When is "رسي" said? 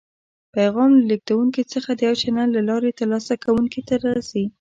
4.15-4.43